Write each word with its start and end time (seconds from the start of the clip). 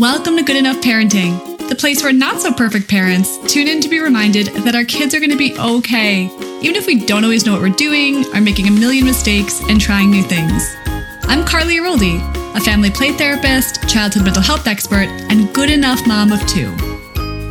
Welcome 0.00 0.38
to 0.38 0.42
Good 0.42 0.56
Enough 0.56 0.78
Parenting, 0.78 1.68
the 1.68 1.74
place 1.74 2.02
where 2.02 2.10
not 2.10 2.40
so 2.40 2.54
perfect 2.54 2.88
parents 2.88 3.36
tune 3.52 3.68
in 3.68 3.82
to 3.82 3.88
be 3.90 4.00
reminded 4.00 4.46
that 4.64 4.74
our 4.74 4.82
kids 4.82 5.14
are 5.14 5.18
going 5.18 5.28
to 5.28 5.36
be 5.36 5.54
okay, 5.58 6.24
even 6.62 6.74
if 6.74 6.86
we 6.86 7.04
don't 7.04 7.22
always 7.22 7.44
know 7.44 7.52
what 7.52 7.60
we're 7.60 7.68
doing, 7.68 8.24
are 8.34 8.40
making 8.40 8.66
a 8.66 8.70
million 8.70 9.04
mistakes, 9.04 9.60
and 9.68 9.78
trying 9.78 10.10
new 10.10 10.22
things. 10.22 10.74
I'm 11.24 11.44
Carley 11.44 11.76
Aroldi, 11.76 12.16
a 12.56 12.60
family 12.60 12.90
play 12.90 13.12
therapist, 13.12 13.86
childhood 13.90 14.24
mental 14.24 14.42
health 14.42 14.66
expert, 14.66 15.06
and 15.28 15.52
good 15.52 15.68
enough 15.68 16.00
mom 16.06 16.32
of 16.32 16.40
two. 16.46 16.74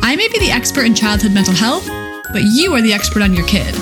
I 0.02 0.16
may 0.16 0.26
be 0.26 0.40
the 0.40 0.50
expert 0.50 0.86
in 0.86 0.94
childhood 0.96 1.32
mental 1.32 1.54
health, 1.54 1.86
but 2.32 2.42
you 2.42 2.74
are 2.74 2.82
the 2.82 2.92
expert 2.92 3.22
on 3.22 3.32
your 3.32 3.46
kid. 3.46 3.76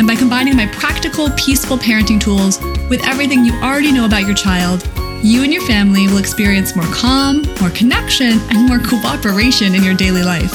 And 0.00 0.08
by 0.08 0.16
combining 0.16 0.56
my 0.56 0.66
practical, 0.66 1.30
peaceful 1.36 1.78
parenting 1.78 2.20
tools 2.20 2.60
with 2.90 3.06
everything 3.06 3.44
you 3.44 3.52
already 3.62 3.92
know 3.92 4.06
about 4.06 4.26
your 4.26 4.34
child, 4.34 4.82
you 5.22 5.42
and 5.42 5.52
your 5.52 5.62
family 5.66 6.06
will 6.06 6.18
experience 6.18 6.76
more 6.76 6.86
calm, 6.86 7.42
more 7.60 7.70
connection, 7.70 8.38
and 8.50 8.68
more 8.68 8.78
cooperation 8.78 9.74
in 9.74 9.82
your 9.82 9.94
daily 9.94 10.22
life. 10.22 10.52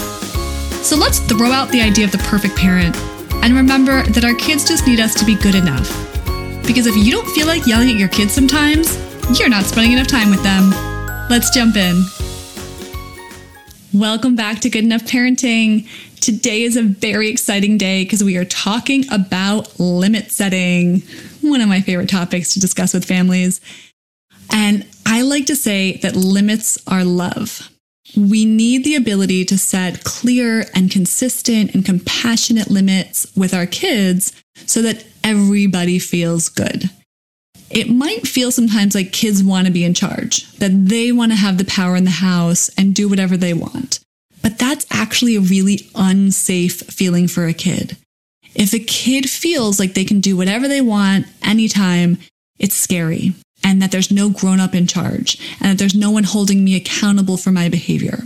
So 0.83 0.95
let's 0.95 1.19
throw 1.19 1.51
out 1.51 1.69
the 1.69 1.81
idea 1.81 2.05
of 2.05 2.11
the 2.11 2.17
perfect 2.19 2.55
parent 2.55 2.95
and 3.43 3.53
remember 3.53 4.03
that 4.03 4.23
our 4.23 4.35
kids 4.35 4.65
just 4.65 4.87
need 4.87 5.01
us 5.01 5.13
to 5.15 5.25
be 5.25 5.35
good 5.35 5.55
enough. 5.55 5.89
Because 6.65 6.87
if 6.87 6.95
you 6.95 7.11
don't 7.11 7.27
feel 7.31 7.45
like 7.45 7.67
yelling 7.67 7.89
at 7.89 7.97
your 7.97 8.07
kids 8.07 8.31
sometimes, 8.31 8.97
you're 9.37 9.49
not 9.49 9.65
spending 9.65 9.91
enough 9.91 10.07
time 10.07 10.29
with 10.29 10.41
them. 10.43 10.71
Let's 11.29 11.49
jump 11.49 11.75
in. 11.75 12.03
Welcome 13.93 14.35
back 14.35 14.59
to 14.61 14.69
Good 14.69 14.85
Enough 14.85 15.03
Parenting. 15.03 15.89
Today 16.21 16.63
is 16.63 16.77
a 16.77 16.83
very 16.83 17.29
exciting 17.29 17.77
day 17.77 18.05
because 18.05 18.23
we 18.23 18.37
are 18.37 18.45
talking 18.45 19.03
about 19.11 19.77
limit 19.77 20.31
setting, 20.31 21.03
one 21.41 21.59
of 21.59 21.67
my 21.67 21.81
favorite 21.81 22.09
topics 22.09 22.53
to 22.53 22.61
discuss 22.61 22.93
with 22.93 23.03
families. 23.03 23.59
And 24.51 24.85
I 25.05 25.21
like 25.21 25.45
to 25.47 25.55
say 25.55 25.97
that 25.97 26.15
limits 26.15 26.77
are 26.87 27.03
love. 27.03 27.69
We 28.15 28.45
need 28.45 28.83
the 28.83 28.95
ability 28.95 29.45
to 29.45 29.57
set 29.57 30.03
clear 30.03 30.65
and 30.75 30.91
consistent 30.91 31.73
and 31.73 31.85
compassionate 31.85 32.69
limits 32.69 33.31
with 33.35 33.53
our 33.53 33.65
kids 33.65 34.33
so 34.65 34.81
that 34.81 35.05
everybody 35.23 35.99
feels 35.99 36.49
good. 36.49 36.89
It 37.69 37.89
might 37.89 38.27
feel 38.27 38.51
sometimes 38.51 38.93
like 38.93 39.11
kids 39.11 39.43
want 39.43 39.65
to 39.65 39.73
be 39.73 39.83
in 39.83 39.95
charge, 39.95 40.51
that 40.57 40.87
they 40.89 41.11
want 41.11 41.31
to 41.31 41.37
have 41.37 41.57
the 41.57 41.65
power 41.65 41.95
in 41.95 42.03
the 42.03 42.11
house 42.11 42.69
and 42.77 42.93
do 42.93 43.09
whatever 43.09 43.35
they 43.35 43.53
want. 43.53 43.99
But 44.43 44.59
that's 44.59 44.85
actually 44.91 45.35
a 45.35 45.41
really 45.41 45.89
unsafe 45.95 46.81
feeling 46.83 47.27
for 47.27 47.47
a 47.47 47.53
kid. 47.53 47.97
If 48.53 48.73
a 48.73 48.79
kid 48.79 49.27
feels 49.27 49.79
like 49.79 49.95
they 49.95 50.05
can 50.05 50.19
do 50.19 50.37
whatever 50.37 50.67
they 50.67 50.81
want 50.81 51.25
anytime, 51.41 52.19
it's 52.59 52.75
scary 52.75 53.33
and 53.63 53.81
that 53.81 53.91
there's 53.91 54.11
no 54.11 54.29
grown 54.29 54.59
up 54.59 54.75
in 54.75 54.87
charge 54.87 55.39
and 55.59 55.71
that 55.71 55.77
there's 55.77 55.95
no 55.95 56.11
one 56.11 56.23
holding 56.23 56.63
me 56.63 56.75
accountable 56.75 57.37
for 57.37 57.51
my 57.51 57.69
behavior. 57.69 58.23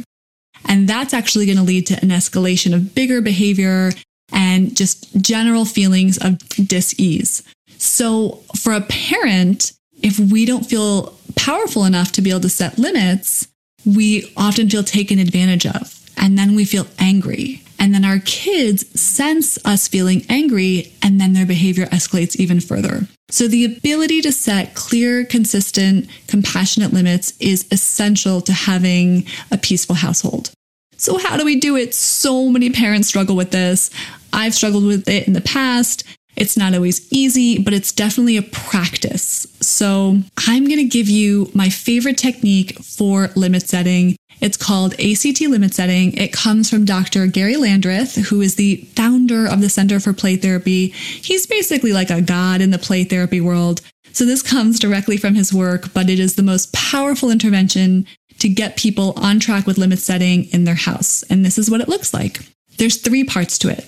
And 0.68 0.88
that's 0.88 1.14
actually 1.14 1.46
going 1.46 1.58
to 1.58 1.64
lead 1.64 1.88
to 1.88 2.02
an 2.02 2.10
escalation 2.10 2.74
of 2.74 2.94
bigger 2.96 3.22
behavior 3.22 3.92
and 4.34 4.76
just 4.76 5.16
general 5.22 5.66
feelings 5.66 6.18
of 6.18 6.38
dis-ease. 6.68 7.44
So 7.78 8.44
for 8.56 8.74
a 8.74 8.82
parent, 8.82 9.72
if 10.02 10.20
we 10.20 10.46
don't 10.46 10.66
feel 10.66 11.18
powerful 11.36 11.86
enough 11.86 12.12
to 12.14 12.22
be 12.22 12.32
able 12.32 12.42
to 12.42 12.50
set 12.50 12.78
limits, 12.78 13.48
we 13.86 14.32
often 14.36 14.70
feel 14.70 14.84
taken 14.84 15.20
advantage 15.20 15.66
of. 15.66 15.94
And 16.18 16.38
then 16.38 16.56
we 16.56 16.66
feel 16.66 16.88
angry. 17.00 17.64
And 17.80 17.94
then 17.94 18.06
our 18.06 18.20
kids 18.20 18.88
sense 19.00 19.58
us 19.66 19.88
feeling 19.88 20.26
angry, 20.30 20.94
and 21.02 21.20
then 21.20 21.34
their 21.34 21.46
behavior 21.46 21.86
escalates 21.88 22.36
even 22.36 22.60
further. 22.60 23.08
So, 23.30 23.48
the 23.48 23.66
ability 23.66 24.22
to 24.22 24.32
set 24.32 24.74
clear, 24.74 25.26
consistent, 25.26 26.08
compassionate 26.28 26.94
limits 26.94 27.34
is 27.40 27.68
essential 27.72 28.42
to 28.42 28.54
having 28.54 29.26
a 29.52 29.58
peaceful 29.58 29.96
household. 29.96 30.52
So, 30.96 31.18
how 31.18 31.38
do 31.38 31.46
we 31.46 31.60
do 31.60 31.76
it? 31.76 31.94
So 31.94 32.50
many 32.50 32.70
parents 32.70 33.08
struggle 33.08 33.36
with 33.36 33.52
this. 33.52 33.90
I've 34.34 34.56
struggled 34.56 34.86
with 34.86 35.08
it 35.08 35.28
in 35.28 35.34
the 35.34 35.42
past. 35.42 36.04
It's 36.36 36.56
not 36.56 36.74
always 36.74 37.12
easy, 37.12 37.58
but 37.58 37.74
it's 37.74 37.92
definitely 37.92 38.38
a 38.38 38.44
practice. 38.44 39.48
So, 39.60 40.20
I'm 40.48 40.66
going 40.66 40.78
to 40.78 40.86
give 40.86 41.10
you 41.10 41.52
my 41.54 41.70
favorite 41.70 42.18
technique 42.18 42.80
for 42.80 43.30
limit 43.36 43.64
setting 43.64 44.16
it's 44.40 44.58
called 44.58 44.94
ACT 44.94 45.42
limit 45.42 45.74
setting. 45.74 46.14
It 46.14 46.32
comes 46.32 46.70
from 46.70 46.86
Dr. 46.86 47.28
Gary 47.28 47.56
Landreth, 47.56 48.16
who 48.30 48.42
is 48.42 48.56
the 48.56 48.78
founder 48.96 49.48
of 49.48 49.62
the 49.62 49.70
Center 49.70 50.00
for 50.00 50.14
Play 50.14 50.36
Therapy. 50.36 50.90
He's 50.90 51.48
basically 51.48 51.94
like 51.94 52.10
a 52.10 52.22
god 52.22 52.62
in 52.62 52.72
the 52.72 52.78
play 52.78 53.04
therapy 53.04 53.42
world. 53.42 53.82
So 54.12 54.26
this 54.26 54.42
comes 54.42 54.80
directly 54.80 55.18
from 55.18 55.36
his 55.36 55.54
work, 55.54 55.94
but 55.94 56.10
it 56.10 56.20
is 56.20 56.36
the 56.36 56.44
most 56.44 56.74
powerful 56.74 57.30
intervention 57.30 58.06
to 58.40 58.50
get 58.50 58.78
people 58.78 59.14
on 59.18 59.40
track 59.40 59.66
with 59.66 59.78
limit 59.78 60.00
setting 60.00 60.46
in 60.46 60.64
their 60.64 60.76
house. 60.76 61.24
And 61.24 61.44
this 61.44 61.58
is 61.58 61.70
what 61.70 61.82
it 61.82 61.90
looks 61.90 62.14
like. 62.14 62.40
There's 62.78 62.98
three 62.98 63.24
parts 63.24 63.58
to 63.60 63.70
it. 63.70 63.88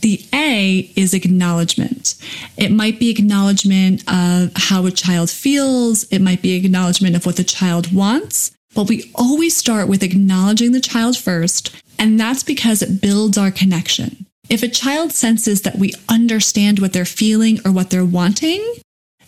The 0.00 0.24
A 0.32 0.90
is 0.96 1.12
acknowledgement. 1.12 2.14
It 2.56 2.70
might 2.70 2.98
be 2.98 3.10
acknowledgement 3.10 4.02
of 4.08 4.52
how 4.56 4.86
a 4.86 4.90
child 4.90 5.30
feels. 5.30 6.04
It 6.04 6.20
might 6.20 6.40
be 6.40 6.54
acknowledgement 6.54 7.16
of 7.16 7.26
what 7.26 7.36
the 7.36 7.44
child 7.44 7.92
wants. 7.92 8.52
But 8.74 8.88
we 8.88 9.10
always 9.14 9.56
start 9.56 9.88
with 9.88 10.02
acknowledging 10.02 10.72
the 10.72 10.80
child 10.80 11.16
first, 11.16 11.74
and 11.98 12.18
that's 12.18 12.42
because 12.42 12.82
it 12.82 13.00
builds 13.00 13.36
our 13.36 13.50
connection. 13.50 14.26
If 14.48 14.62
a 14.62 14.68
child 14.68 15.12
senses 15.12 15.62
that 15.62 15.76
we 15.76 15.94
understand 16.08 16.78
what 16.78 16.92
they're 16.92 17.04
feeling 17.04 17.60
or 17.64 17.72
what 17.72 17.90
they're 17.90 18.04
wanting, 18.04 18.64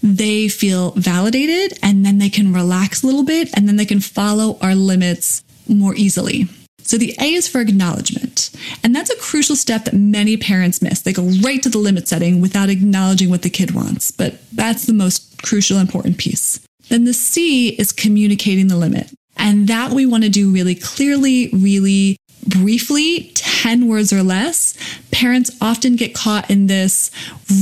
they 0.02 0.48
feel 0.48 0.90
validated 0.92 1.78
and 1.82 2.04
then 2.04 2.18
they 2.18 2.28
can 2.28 2.52
relax 2.52 3.02
a 3.02 3.06
little 3.06 3.24
bit 3.24 3.50
and 3.54 3.68
then 3.68 3.76
they 3.76 3.84
can 3.84 4.00
follow 4.00 4.58
our 4.60 4.74
limits 4.74 5.44
more 5.68 5.94
easily. 5.94 6.48
So 6.82 6.98
the 6.98 7.14
A 7.20 7.34
is 7.34 7.46
for 7.46 7.60
acknowledgement. 7.60 8.50
And 8.82 8.94
that's 8.94 9.10
a 9.10 9.16
crucial 9.16 9.54
step 9.54 9.84
that 9.84 9.94
many 9.94 10.36
parents 10.36 10.82
miss. 10.82 11.02
They 11.02 11.12
go 11.12 11.30
right 11.42 11.62
to 11.62 11.68
the 11.68 11.78
limit 11.78 12.08
setting 12.08 12.40
without 12.40 12.68
acknowledging 12.68 13.30
what 13.30 13.42
the 13.42 13.50
kid 13.50 13.70
wants. 13.70 14.10
But 14.10 14.40
that's 14.50 14.86
the 14.86 14.92
most 14.92 15.40
crucial, 15.42 15.78
important 15.78 16.18
piece. 16.18 16.58
Then 16.88 17.04
the 17.04 17.14
C 17.14 17.68
is 17.68 17.92
communicating 17.92 18.66
the 18.66 18.76
limit. 18.76 19.12
And 19.42 19.68
that 19.68 19.90
we 19.90 20.06
want 20.06 20.22
to 20.24 20.30
do 20.30 20.50
really 20.50 20.74
clearly, 20.74 21.50
really 21.52 22.16
briefly, 22.46 23.32
10 23.34 23.88
words 23.88 24.12
or 24.12 24.22
less. 24.22 24.76
Parents 25.10 25.50
often 25.60 25.96
get 25.96 26.14
caught 26.14 26.50
in 26.50 26.66
this 26.66 27.10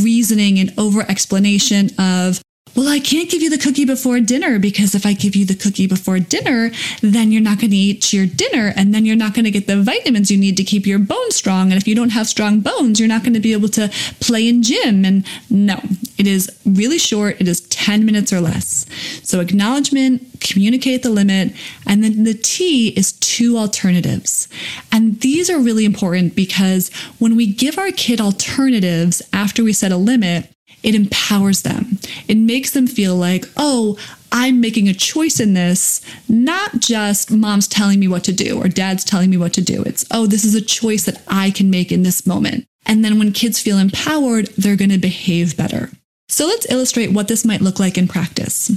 reasoning 0.03 0.59
and 0.59 0.73
over 0.79 1.03
explanation 1.03 1.91
of, 1.99 2.41
well, 2.77 2.89
I 2.89 3.01
can't 3.01 3.29
give 3.29 3.43
you 3.43 3.51
the 3.51 3.59
cookie 3.59 3.85
before 3.85 4.21
dinner 4.21 4.59
because 4.59 4.95
if 4.95 5.05
I 5.05 5.13
give 5.13 5.35
you 5.35 5.45
the 5.45 5.57
cookie 5.57 5.89
before 5.89 6.21
dinner, 6.21 6.71
then 7.01 7.33
you're 7.33 7.43
not 7.43 7.59
going 7.59 7.73
to 7.73 7.77
eat 7.77 8.13
your 8.13 8.27
dinner 8.27 8.73
and 8.77 8.95
then 8.95 9.05
you're 9.05 9.17
not 9.17 9.35
going 9.35 9.45
to 9.45 9.51
get 9.51 9.67
the 9.67 9.83
vitamins 9.83 10.31
you 10.31 10.39
need 10.39 10.57
to 10.57 10.65
keep 10.65 10.87
your 10.87 11.01
bones 11.01 11.35
strong. 11.35 11.73
And 11.73 11.81
if 11.81 11.89
you 11.89 11.97
don't 11.97 12.11
have 12.11 12.29
strong 12.29 12.61
bones, 12.61 13.01
you're 13.01 13.09
not 13.09 13.23
going 13.23 13.35
to 13.35 13.41
be 13.41 13.53
able 13.53 13.69
to 13.71 13.91
play 14.21 14.49
in 14.49 14.63
gym. 14.63 15.05
And 15.05 15.27
no, 15.51 15.81
it 16.21 16.27
is 16.27 16.51
really 16.67 16.99
short. 16.99 17.41
It 17.41 17.49
is 17.49 17.63
10 17.63 18.05
minutes 18.05 18.31
or 18.31 18.43
less. 18.43 18.85
So 19.27 19.41
acknowledgement, 19.41 20.23
communicate 20.39 21.03
the 21.03 21.09
limit. 21.09 21.55
And 21.87 22.05
then 22.05 22.25
the 22.25 22.35
T 22.35 22.89
is 22.89 23.13
two 23.13 23.57
alternatives. 23.57 24.47
And 24.93 25.19
these 25.23 25.49
are 25.49 25.59
really 25.59 25.87
important 25.87 26.37
because 26.37 26.91
when 27.19 27.37
we 27.37 27.51
give 27.51 27.79
our 27.79 27.91
kid 27.91 28.21
alternatives 28.21 29.23
after 29.33 29.65
we 29.65 29.73
set 29.73 29.93
a 29.93 29.97
limit, 29.97 30.53
it 30.83 30.95
empowers 30.95 31.63
them. 31.63 31.99
It 32.29 32.37
makes 32.37 32.73
them 32.73 32.87
feel 32.87 33.17
like, 33.17 33.47
oh, 33.57 33.99
I'm 34.31 34.61
making 34.61 34.91
a 34.91 34.95
choice 34.95 35.41
in 35.41 35.55
this, 35.55 36.03
not 36.29 36.81
just 36.81 37.31
mom's 37.31 37.67
telling 37.67 37.99
me 37.99 38.09
what 38.09 38.25
to 38.25 38.33
do 38.35 38.59
or 38.61 38.69
dad's 38.69 39.07
telling 39.07 39.31
me 39.31 39.39
what 39.39 39.55
to 39.55 39.63
do. 39.63 39.83
It's, 39.85 40.05
oh, 40.11 40.27
this 40.27 40.45
is 40.45 40.55
a 40.55 40.61
choice 40.61 41.07
that 41.07 41.23
I 41.29 41.51
can 41.51 41.71
make 41.71 41.91
in 41.91 42.03
this 42.03 42.27
moment. 42.27 42.67
And 42.85 43.03
then 43.03 43.19
when 43.19 43.33
kids 43.33 43.59
feel 43.59 43.79
empowered, 43.79 44.49
they're 44.59 44.77
going 44.77 44.91
to 44.91 44.99
behave 44.99 45.57
better. 45.57 45.91
So 46.31 46.47
let's 46.47 46.71
illustrate 46.71 47.11
what 47.11 47.27
this 47.27 47.45
might 47.45 47.61
look 47.61 47.81
like 47.81 47.99
in 47.99 48.07
practice. 48.07 48.71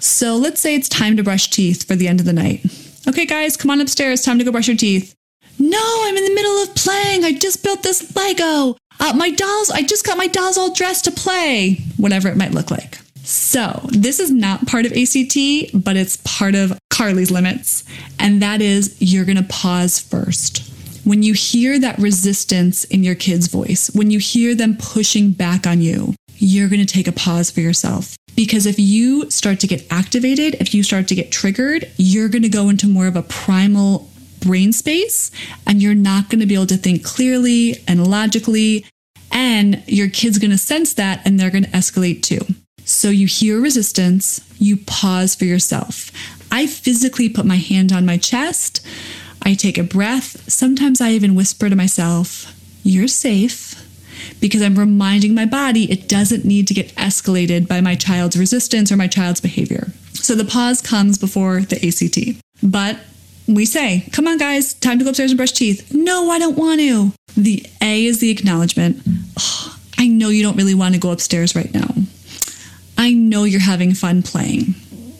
So 0.00 0.36
let's 0.36 0.60
say 0.60 0.74
it's 0.74 0.88
time 0.88 1.18
to 1.18 1.22
brush 1.22 1.50
teeth 1.50 1.86
for 1.86 1.96
the 1.96 2.08
end 2.08 2.18
of 2.18 2.26
the 2.26 2.32
night. 2.32 2.64
Okay, 3.06 3.26
guys, 3.26 3.58
come 3.58 3.70
on 3.70 3.82
upstairs. 3.82 4.22
Time 4.22 4.38
to 4.38 4.44
go 4.44 4.50
brush 4.50 4.68
your 4.68 4.76
teeth. 4.76 5.14
No, 5.58 6.02
I'm 6.04 6.16
in 6.16 6.24
the 6.24 6.34
middle 6.34 6.62
of 6.62 6.74
playing. 6.74 7.22
I 7.22 7.32
just 7.34 7.62
built 7.62 7.82
this 7.82 8.16
Lego. 8.16 8.76
Uh, 8.98 9.12
my 9.14 9.30
dolls, 9.30 9.70
I 9.70 9.82
just 9.82 10.06
got 10.06 10.16
my 10.16 10.28
dolls 10.28 10.56
all 10.56 10.72
dressed 10.72 11.04
to 11.04 11.10
play, 11.10 11.78
whatever 11.98 12.28
it 12.28 12.38
might 12.38 12.52
look 12.52 12.70
like. 12.70 12.98
So, 13.22 13.80
this 13.90 14.18
is 14.18 14.30
not 14.30 14.66
part 14.66 14.86
of 14.86 14.92
ACT, 14.92 15.36
but 15.74 15.96
it's 15.96 16.16
part 16.24 16.54
of 16.54 16.78
Carley's 16.88 17.30
limits. 17.30 17.84
And 18.18 18.40
that 18.40 18.62
is 18.62 18.96
you're 18.98 19.26
going 19.26 19.36
to 19.36 19.42
pause 19.44 20.00
first. 20.00 20.70
When 21.04 21.22
you 21.22 21.34
hear 21.34 21.78
that 21.80 21.98
resistance 21.98 22.84
in 22.84 23.04
your 23.04 23.14
kid's 23.14 23.48
voice, 23.48 23.90
when 23.94 24.10
you 24.10 24.18
hear 24.18 24.54
them 24.54 24.78
pushing 24.78 25.32
back 25.32 25.66
on 25.66 25.82
you, 25.82 26.14
you're 26.36 26.68
going 26.68 26.84
to 26.84 26.92
take 26.92 27.08
a 27.08 27.12
pause 27.12 27.50
for 27.50 27.60
yourself. 27.60 28.16
Because 28.36 28.66
if 28.66 28.78
you 28.78 29.30
start 29.30 29.60
to 29.60 29.66
get 29.66 29.86
activated, 29.90 30.54
if 30.56 30.74
you 30.74 30.82
start 30.82 31.08
to 31.08 31.14
get 31.14 31.30
triggered, 31.30 31.90
you're 31.96 32.28
going 32.28 32.42
to 32.42 32.48
go 32.48 32.68
into 32.68 32.88
more 32.88 33.06
of 33.06 33.16
a 33.16 33.22
primal 33.22 34.10
brain 34.40 34.72
space 34.72 35.30
and 35.66 35.80
you're 35.82 35.94
not 35.94 36.28
going 36.28 36.40
to 36.40 36.46
be 36.46 36.54
able 36.54 36.66
to 36.66 36.76
think 36.76 37.04
clearly 37.04 37.76
and 37.86 38.06
logically. 38.06 38.84
And 39.30 39.82
your 39.86 40.08
kid's 40.08 40.38
going 40.38 40.50
to 40.50 40.58
sense 40.58 40.94
that 40.94 41.22
and 41.24 41.38
they're 41.38 41.50
going 41.50 41.64
to 41.64 41.70
escalate 41.70 42.22
too. 42.22 42.40
So 42.84 43.08
you 43.08 43.26
hear 43.26 43.60
resistance, 43.60 44.40
you 44.58 44.76
pause 44.76 45.34
for 45.34 45.44
yourself. 45.44 46.10
I 46.52 46.66
physically 46.66 47.28
put 47.28 47.46
my 47.46 47.56
hand 47.56 47.92
on 47.92 48.04
my 48.04 48.18
chest. 48.18 48.84
I 49.42 49.54
take 49.54 49.78
a 49.78 49.82
breath. 49.82 50.50
Sometimes 50.50 51.00
I 51.00 51.10
even 51.10 51.34
whisper 51.34 51.68
to 51.68 51.76
myself, 51.76 52.54
You're 52.82 53.08
safe. 53.08 53.83
Because 54.40 54.62
I'm 54.62 54.78
reminding 54.78 55.34
my 55.34 55.46
body 55.46 55.90
it 55.90 56.08
doesn't 56.08 56.44
need 56.44 56.68
to 56.68 56.74
get 56.74 56.94
escalated 56.96 57.66
by 57.66 57.80
my 57.80 57.94
child's 57.94 58.36
resistance 58.36 58.92
or 58.92 58.96
my 58.96 59.06
child's 59.08 59.40
behavior. 59.40 59.88
So 60.14 60.34
the 60.34 60.44
pause 60.44 60.80
comes 60.80 61.18
before 61.18 61.60
the 61.60 61.76
ACT. 61.76 62.42
But 62.62 62.98
we 63.46 63.66
say, 63.66 64.08
come 64.12 64.26
on, 64.26 64.38
guys, 64.38 64.74
time 64.74 64.98
to 64.98 65.04
go 65.04 65.10
upstairs 65.10 65.30
and 65.30 65.36
brush 65.36 65.52
teeth. 65.52 65.92
No, 65.92 66.30
I 66.30 66.38
don't 66.38 66.56
want 66.56 66.80
to. 66.80 67.12
The 67.36 67.66
A 67.82 68.06
is 68.06 68.20
the 68.20 68.30
acknowledgement. 68.30 69.02
Oh, 69.38 69.78
I 69.98 70.06
know 70.06 70.28
you 70.28 70.42
don't 70.42 70.56
really 70.56 70.74
want 70.74 70.94
to 70.94 71.00
go 71.00 71.10
upstairs 71.10 71.54
right 71.54 71.72
now. 71.72 71.88
I 72.96 73.12
know 73.12 73.44
you're 73.44 73.60
having 73.60 73.92
fun 73.92 74.22
playing, 74.22 74.74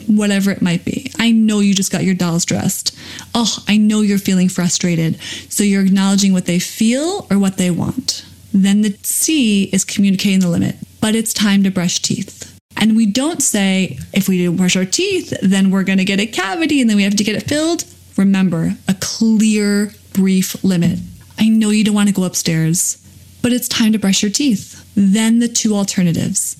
whatever 0.06 0.50
it 0.50 0.62
might 0.62 0.84
be. 0.84 1.10
I 1.18 1.32
know 1.32 1.60
you 1.60 1.74
just 1.74 1.92
got 1.92 2.04
your 2.04 2.14
dolls 2.14 2.44
dressed. 2.44 2.96
Oh, 3.34 3.58
I 3.68 3.76
know 3.76 4.00
you're 4.00 4.18
feeling 4.18 4.48
frustrated. 4.48 5.20
So 5.50 5.64
you're 5.64 5.84
acknowledging 5.84 6.32
what 6.32 6.46
they 6.46 6.58
feel 6.58 7.26
or 7.30 7.38
what 7.38 7.56
they 7.56 7.70
want. 7.70 8.13
Then 8.54 8.82
the 8.82 8.96
C 9.02 9.64
is 9.64 9.84
communicating 9.84 10.38
the 10.38 10.48
limit, 10.48 10.76
but 11.00 11.16
it's 11.16 11.34
time 11.34 11.64
to 11.64 11.70
brush 11.70 11.98
teeth. 11.98 12.56
And 12.76 12.96
we 12.96 13.04
don't 13.04 13.42
say, 13.42 13.98
if 14.12 14.28
we 14.28 14.44
don't 14.44 14.56
brush 14.56 14.76
our 14.76 14.84
teeth, 14.84 15.36
then 15.42 15.70
we're 15.70 15.82
going 15.82 15.98
to 15.98 16.04
get 16.04 16.20
a 16.20 16.26
cavity 16.26 16.80
and 16.80 16.88
then 16.88 16.96
we 16.96 17.02
have 17.02 17.16
to 17.16 17.24
get 17.24 17.34
it 17.34 17.48
filled. 17.48 17.84
Remember, 18.16 18.76
a 18.86 18.94
clear, 19.00 19.92
brief 20.12 20.62
limit. 20.62 21.00
I 21.38 21.48
know 21.48 21.70
you 21.70 21.82
don't 21.82 21.94
want 21.94 22.08
to 22.08 22.14
go 22.14 22.22
upstairs, 22.22 22.96
but 23.42 23.52
it's 23.52 23.68
time 23.68 23.92
to 23.92 23.98
brush 23.98 24.22
your 24.22 24.30
teeth. 24.30 24.88
Then 24.94 25.40
the 25.40 25.48
two 25.48 25.74
alternatives. 25.74 26.56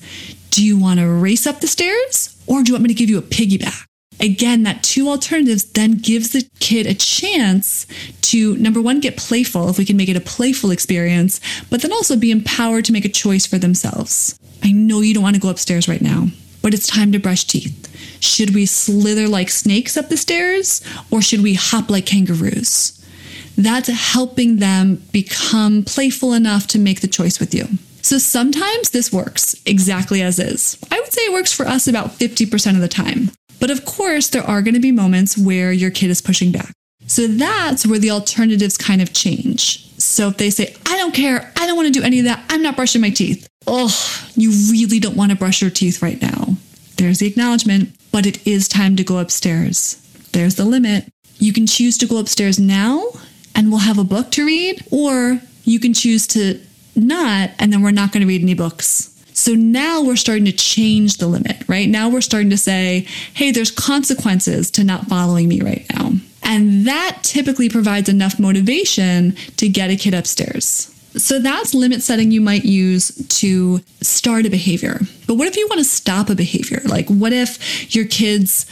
Do 0.49 0.65
you 0.65 0.77
want 0.77 0.99
to 0.99 1.07
race 1.07 1.47
up 1.47 1.61
the 1.61 1.67
stairs 1.67 2.37
or 2.45 2.61
do 2.61 2.69
you 2.69 2.73
want 2.73 2.83
me 2.83 2.89
to 2.89 2.93
give 2.93 3.09
you 3.09 3.17
a 3.17 3.21
piggyback? 3.21 3.85
Again, 4.19 4.63
that 4.63 4.83
two 4.83 5.09
alternatives 5.09 5.65
then 5.71 5.93
gives 5.93 6.31
the 6.31 6.47
kid 6.59 6.87
a 6.87 6.93
chance 6.93 7.85
to, 8.29 8.55
number 8.57 8.81
one, 8.81 8.99
get 8.99 9.17
playful 9.17 9.69
if 9.69 9.77
we 9.77 9.85
can 9.85 9.97
make 9.97 10.09
it 10.09 10.17
a 10.17 10.21
playful 10.21 10.71
experience, 10.71 11.39
but 11.69 11.81
then 11.81 11.91
also 11.91 12.15
be 12.15 12.31
empowered 12.31 12.85
to 12.85 12.93
make 12.93 13.05
a 13.05 13.09
choice 13.09 13.45
for 13.45 13.57
themselves. 13.57 14.37
I 14.63 14.71
know 14.71 15.01
you 15.01 15.13
don't 15.13 15.23
want 15.23 15.35
to 15.35 15.41
go 15.41 15.49
upstairs 15.49 15.87
right 15.87 16.01
now, 16.01 16.27
but 16.61 16.73
it's 16.73 16.87
time 16.87 17.11
to 17.11 17.19
brush 17.19 17.43
teeth. 17.43 17.81
Should 18.19 18.55
we 18.55 18.65
slither 18.65 19.27
like 19.27 19.49
snakes 19.49 19.97
up 19.97 20.09
the 20.09 20.17
stairs 20.17 20.81
or 21.11 21.21
should 21.21 21.41
we 21.41 21.53
hop 21.53 21.89
like 21.89 22.05
kangaroos? 22.05 22.91
That's 23.57 23.87
helping 23.87 24.57
them 24.57 25.03
become 25.11 25.83
playful 25.83 26.33
enough 26.33 26.67
to 26.67 26.79
make 26.79 27.01
the 27.01 27.07
choice 27.07 27.39
with 27.39 27.53
you. 27.53 27.67
So 28.01 28.17
sometimes 28.17 28.91
this 28.91 29.11
works 29.11 29.55
exactly 29.65 30.21
as 30.21 30.37
is. 30.37 30.77
I 30.91 30.99
would 30.99 31.11
say 31.11 31.21
it 31.21 31.33
works 31.33 31.53
for 31.53 31.65
us 31.65 31.87
about 31.87 32.11
50% 32.11 32.75
of 32.75 32.81
the 32.81 32.87
time. 32.87 33.31
But 33.59 33.71
of 33.71 33.85
course, 33.85 34.29
there 34.29 34.43
are 34.43 34.61
going 34.61 34.73
to 34.75 34.79
be 34.79 34.91
moments 34.91 35.37
where 35.37 35.71
your 35.71 35.89
kid 35.89 36.09
is 36.09 36.21
pushing 36.21 36.51
back. 36.51 36.71
So 37.07 37.27
that's 37.27 37.85
where 37.85 37.99
the 37.99 38.11
alternatives 38.11 38.77
kind 38.77 39.01
of 39.01 39.13
change. 39.13 39.81
So 39.99 40.27
if 40.29 40.37
they 40.37 40.49
say, 40.49 40.75
I 40.85 40.97
don't 40.97 41.13
care, 41.13 41.51
I 41.55 41.67
don't 41.67 41.75
want 41.75 41.93
to 41.93 41.99
do 41.99 42.05
any 42.05 42.19
of 42.19 42.25
that, 42.25 42.43
I'm 42.49 42.61
not 42.61 42.75
brushing 42.75 43.01
my 43.01 43.09
teeth. 43.09 43.47
Oh, 43.67 43.93
you 44.35 44.51
really 44.71 44.99
don't 44.99 45.15
want 45.15 45.31
to 45.31 45.37
brush 45.37 45.61
your 45.61 45.71
teeth 45.71 46.01
right 46.01 46.21
now. 46.21 46.57
There's 46.97 47.19
the 47.19 47.27
acknowledgement, 47.27 47.95
but 48.11 48.25
it 48.25 48.45
is 48.47 48.67
time 48.67 48.95
to 48.95 49.03
go 49.03 49.19
upstairs. 49.19 49.95
There's 50.31 50.55
the 50.55 50.65
limit. 50.65 51.07
You 51.37 51.53
can 51.53 51.67
choose 51.67 51.97
to 51.99 52.07
go 52.07 52.17
upstairs 52.17 52.59
now 52.59 53.03
and 53.55 53.69
we'll 53.69 53.79
have 53.79 53.97
a 53.97 54.03
book 54.03 54.31
to 54.31 54.45
read, 54.45 54.83
or 54.91 55.39
you 55.63 55.79
can 55.79 55.93
choose 55.93 56.27
to 56.27 56.59
not, 56.95 57.51
and 57.59 57.71
then 57.71 57.81
we're 57.81 57.91
not 57.91 58.11
going 58.11 58.21
to 58.21 58.27
read 58.27 58.41
any 58.41 58.53
books. 58.53 59.11
So 59.33 59.53
now 59.53 60.01
we're 60.03 60.15
starting 60.15 60.45
to 60.45 60.51
change 60.51 61.17
the 61.17 61.27
limit, 61.27 61.67
right? 61.67 61.89
Now 61.89 62.09
we're 62.09 62.21
starting 62.21 62.49
to 62.51 62.57
say, 62.57 63.07
hey, 63.33 63.51
there's 63.51 63.71
consequences 63.71 64.71
to 64.71 64.83
not 64.83 65.07
following 65.07 65.47
me 65.47 65.61
right 65.61 65.85
now. 65.93 66.13
And 66.45 66.85
that 66.85 67.19
typically 67.23 67.69
provides 67.69 68.07
enough 68.07 68.39
motivation 68.39 69.35
to 69.57 69.67
get 69.67 69.89
a 69.89 69.95
kid 69.95 70.13
upstairs. 70.13 70.91
So 71.17 71.39
that's 71.39 71.73
limit 71.73 72.03
setting 72.03 72.31
you 72.31 72.41
might 72.41 72.65
use 72.65 73.09
to 73.39 73.79
start 74.01 74.45
a 74.45 74.49
behavior. 74.49 74.99
But 75.27 75.35
what 75.35 75.47
if 75.47 75.57
you 75.57 75.65
want 75.67 75.79
to 75.79 75.85
stop 75.85 76.29
a 76.29 76.35
behavior? 76.35 76.81
Like, 76.85 77.07
what 77.07 77.33
if 77.33 77.95
your 77.95 78.05
kid's 78.05 78.65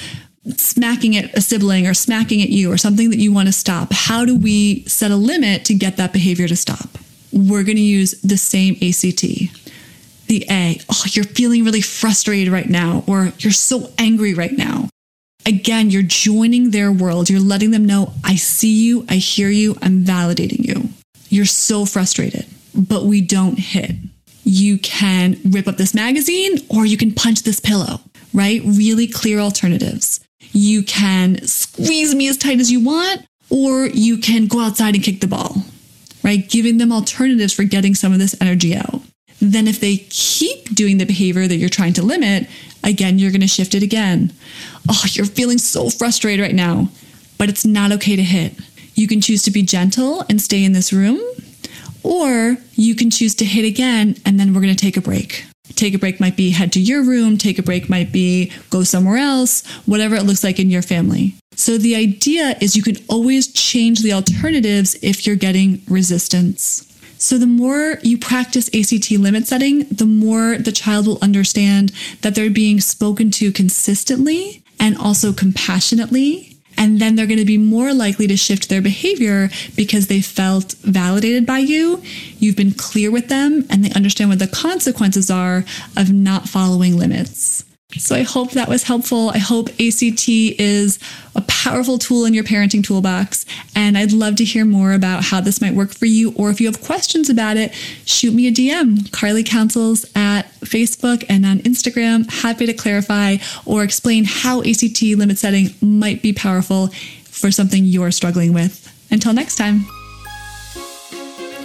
smacking 0.58 1.16
at 1.16 1.34
a 1.38 1.42
sibling 1.42 1.88
or 1.88 1.94
smacking 1.94 2.42
at 2.42 2.50
you 2.50 2.72
or 2.72 2.78
something 2.78 3.10
that 3.10 3.20
you 3.20 3.32
want 3.32 3.48
to 3.48 3.54
stop? 3.54 3.94
How 3.94 4.26
do 4.26 4.38
we 4.38 4.84
set 4.84 5.10
a 5.10 5.16
limit 5.16 5.66
to 5.66 5.74
get 5.74 5.98
that 5.98 6.14
behavior 6.14 6.48
to 6.48 6.56
stop? 6.56 6.98
We're 7.32 7.64
going 7.64 7.78
to 7.78 7.82
use 7.82 8.12
the 8.22 8.38
same 8.38 8.76
ACT. 8.76 9.22
The 10.28 10.46
A, 10.50 10.80
oh, 10.90 11.04
you're 11.08 11.26
feeling 11.26 11.64
really 11.64 11.82
frustrated 11.82 12.52
right 12.52 12.70
now, 12.70 13.04
or 13.08 13.34
you're 13.40 13.52
so 13.54 13.92
angry 13.98 14.34
right 14.34 14.52
now. 14.52 14.90
Again, 15.46 15.90
you're 15.90 16.04
joining 16.04 16.72
their 16.72 16.92
world. 16.92 17.30
You're 17.30 17.40
letting 17.40 17.72
them 17.72 17.86
know, 17.86 18.14
I 18.24 18.36
see 18.36 18.86
you, 18.86 19.06
I 19.10 19.16
hear 19.16 19.50
you, 19.50 19.78
I'm 19.82 20.04
validating 20.04 20.66
you. 20.66 20.90
You're 21.30 21.46
so 21.46 21.86
frustrated, 21.86 22.46
but 22.74 23.06
we 23.06 23.22
don't 23.22 23.60
hit. 23.60 23.96
You 24.44 24.78
can 24.78 25.38
rip 25.46 25.68
up 25.68 25.78
this 25.78 25.94
magazine 25.94 26.60
or 26.70 26.86
you 26.86 26.98
can 26.98 27.14
punch 27.14 27.44
this 27.44 27.60
pillow, 27.60 28.02
right? 28.34 28.62
Really 28.64 29.08
clear 29.08 29.40
alternatives. 29.40 30.20
You 30.52 30.84
can 30.84 31.46
squeeze 31.46 32.14
me 32.14 32.28
as 32.28 32.38
tight 32.38 32.60
as 32.60 32.72
you 32.72 32.80
want, 32.80 33.26
or 33.50 33.88
you 33.88 34.18
can 34.18 34.48
go 34.48 34.60
outside 34.60 34.96
and 34.96 35.04
kick 35.04 35.20
the 35.20 35.28
ball, 35.28 35.58
right? 36.24 36.48
Giving 36.48 36.78
them 36.78 36.92
alternatives 36.92 37.54
for 37.54 37.64
getting 37.64 37.96
some 37.96 38.14
of 38.14 38.20
this 38.20 38.36
energy 38.40 38.76
out. 38.76 39.02
Then, 39.42 39.68
if 39.68 39.80
they 39.80 39.98
keep 40.10 40.74
doing 40.74 41.00
the 41.00 41.06
behavior 41.06 41.48
that 41.48 41.56
you're 41.56 41.70
trying 41.70 41.94
to 41.94 42.04
limit, 42.04 42.48
again, 42.84 43.20
you're 43.20 43.32
going 43.32 43.42
to 43.42 43.48
shift 43.48 43.76
it 43.76 43.84
again. 43.84 44.34
Oh, 44.90 45.04
you're 45.12 45.26
feeling 45.26 45.58
so 45.58 45.90
frustrated 45.90 46.44
right 46.44 46.56
now, 46.56 46.90
but 47.38 47.50
it's 47.50 47.66
not 47.66 47.92
okay 47.94 48.16
to 48.16 48.24
hit. 48.24 48.54
You 48.96 49.08
can 49.08 49.22
choose 49.22 49.42
to 49.44 49.52
be 49.52 49.64
gentle 49.64 50.24
and 50.30 50.42
stay 50.42 50.64
in 50.64 50.74
this 50.74 50.94
room, 50.94 51.20
or 52.04 52.58
you 52.74 52.96
can 52.96 53.10
choose 53.10 53.36
to 53.36 53.46
hit 53.46 53.66
again 53.66 54.16
and 54.26 54.40
then 54.40 54.54
we're 54.54 54.62
going 54.62 54.76
to 54.76 54.80
take 54.82 54.98
a 54.98 55.02
break. 55.02 55.46
Take 55.76 55.94
a 55.94 56.00
break 56.00 56.20
might 56.20 56.36
be 56.36 56.52
head 56.52 56.72
to 56.74 56.80
your 56.80 57.04
room, 57.04 57.38
take 57.38 57.58
a 57.58 57.64
break 57.64 57.90
might 57.90 58.12
be 58.12 58.52
go 58.70 58.84
somewhere 58.84 59.18
else, 59.18 59.66
whatever 59.86 60.16
it 60.16 60.24
looks 60.24 60.44
like 60.44 60.60
in 60.60 60.70
your 60.70 60.82
family. 60.82 61.36
So 61.56 61.78
the 61.78 61.96
idea 61.96 62.58
is 62.62 62.76
you 62.76 62.84
can 62.84 62.98
always 63.08 63.52
change 63.52 64.02
the 64.02 64.14
alternatives 64.14 64.96
if 65.02 65.26
you're 65.26 65.36
getting 65.36 65.82
resistance. 65.88 66.93
So 67.24 67.38
the 67.38 67.48
more 67.48 68.00
you 68.04 68.18
practice 68.18 68.68
ACT 68.76 69.10
limit 69.12 69.48
setting, 69.48 69.86
the 69.86 70.06
more 70.06 70.58
the 70.58 70.74
child 70.74 71.08
will 71.08 71.20
understand 71.22 71.94
that 72.20 72.36
they're 72.36 72.50
being 72.50 72.82
spoken 72.82 73.32
to 73.32 73.54
consistently 73.54 74.62
and 74.78 74.98
also 74.98 75.32
compassionately 75.32 76.58
and 76.78 77.00
then 77.00 77.16
they're 77.16 77.26
going 77.26 77.40
to 77.40 77.46
be 77.46 77.58
more 77.58 77.94
likely 77.94 78.28
to 78.28 78.36
shift 78.36 78.68
their 78.68 78.82
behavior 78.82 79.50
because 79.78 80.08
they 80.08 80.20
felt 80.20 80.74
validated 80.82 81.46
by 81.46 81.60
you. 81.60 82.04
You've 82.40 82.58
been 82.58 82.74
clear 82.74 83.10
with 83.10 83.30
them 83.30 83.66
and 83.70 83.86
they 83.86 83.92
understand 83.94 84.30
what 84.30 84.40
the 84.40 84.48
consequences 84.48 85.32
are 85.32 85.64
of 85.96 86.12
not 86.12 86.50
following 86.50 86.98
limits. 86.98 87.64
So 87.98 88.16
I 88.16 88.24
hope 88.24 88.52
that 88.52 88.68
was 88.68 88.84
helpful. 88.84 89.30
I 89.30 89.38
hope 89.38 89.70
ACT 89.80 90.28
is 90.28 91.00
a 91.36 91.42
powerful 91.42 91.98
tool 91.98 92.26
in 92.26 92.34
your 92.34 92.44
parenting 92.44 92.84
toolbox. 92.84 93.46
And 93.76 93.98
I'd 93.98 94.12
love 94.12 94.36
to 94.38 94.44
hear 94.44 94.66
more 94.66 94.94
about 94.94 95.24
how 95.24 95.42
this 95.42 95.62
might 95.62 95.74
work 95.74 95.94
for 95.94 96.06
you. 96.06 96.34
Or 96.36 96.50
if 96.50 96.60
you 96.60 96.68
have 96.68 96.82
questions 96.82 97.30
about 97.30 97.58
it, 97.58 97.74
shoot 98.06 98.34
me 98.34 98.48
a 98.48 98.52
DM, 98.52 99.12
Carley 99.12 99.44
Counsels 99.44 100.06
at 100.16 100.44
Facebook 100.62 101.26
and 101.30 101.46
on 101.46 101.60
Instagram. 101.60 102.30
Happy 102.42 102.66
to 102.66 102.74
clarify 102.74 103.38
or 103.66 103.84
explain 103.84 104.26
how 104.26 104.62
ACT 104.62 105.02
limit 105.02 105.38
setting 105.38 105.70
might 105.82 106.22
be 106.22 106.34
powerful 106.34 106.88
for 107.26 107.52
something 107.52 107.86
you're 107.86 108.12
struggling 108.12 108.54
with. 108.54 108.90
Until 109.12 109.34
next 109.34 109.58
time. 109.58 109.86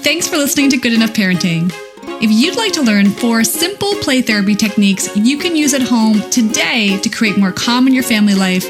Thanks 0.03 0.29
for 0.29 0.37
listening 0.37 0.71
to 0.71 0.77
Good 0.77 0.93
Enough 0.93 1.13
Parenting. 1.13 1.88
If 2.21 2.33
you'd 2.33 2.57
like 2.57 2.73
to 2.73 2.83
learn 2.83 3.11
four 3.11 3.45
simple 3.45 3.95
play 3.95 4.23
therapy 4.23 4.57
techniques 4.57 5.17
you 5.17 5.39
can 5.39 5.55
use 5.55 5.73
at 5.73 5.83
home 5.83 6.21
today 6.31 6.99
to 6.99 7.09
create 7.09 7.39
more 7.39 7.53
calm 7.53 7.87
in 7.87 7.95
your 7.95 8.03
family 8.03 8.35
life, 8.35 8.65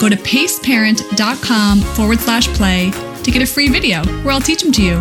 go 0.00 0.08
to 0.08 0.16
paceparent.com 0.16 1.80
forward 1.80 2.18
slash 2.18 2.48
play 2.48 2.90
to 3.22 3.30
get 3.30 3.42
a 3.42 3.46
free 3.46 3.68
video 3.68 4.02
where 4.22 4.32
I'll 4.32 4.40
teach 4.40 4.62
them 4.62 4.72
to 4.72 4.82
you. 4.82 4.94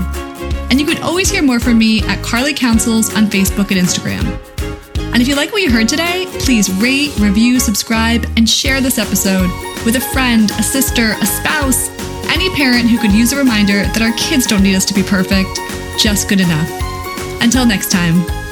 And 0.69 0.81
you 0.81 0.86
can 0.86 1.01
always 1.01 1.31
hear 1.31 1.41
more 1.41 1.62
from 1.62 1.77
me 1.77 2.01
at 2.03 2.22
Carley 2.22 2.53
Counsels 2.53 3.15
on 3.15 3.27
Facebook 3.27 3.72
and 3.72 3.79
Instagram. 3.79 4.38
And 5.13 5.22
if 5.22 5.29
you 5.29 5.38
like 5.38 5.53
what 5.53 5.62
you 5.62 5.72
heard 5.72 5.88
today, 5.88 6.25
please 6.39 6.69
rate, 6.81 7.17
review, 7.19 7.57
subscribe, 7.57 8.25
and 8.36 8.50
share 8.50 8.81
this 8.81 8.98
episode 8.98 9.48
with 9.86 9.95
a 9.95 10.01
friend, 10.12 10.51
a 10.51 10.63
sister, 10.63 11.12
a 11.22 11.25
spouse, 11.25 11.88
any 12.27 12.53
parent 12.53 12.89
who 12.89 12.98
could 12.98 13.13
use 13.13 13.31
a 13.31 13.38
reminder 13.38 13.83
that 13.83 14.01
our 14.01 14.12
kids 14.17 14.45
don't 14.45 14.62
need 14.62 14.75
us 14.75 14.83
to 14.86 14.93
be 14.93 15.03
perfect, 15.03 15.57
just 15.98 16.27
good 16.27 16.41
enough. 16.41 16.82
Until 17.43 17.65
next 17.65 17.91
time. 17.91 18.42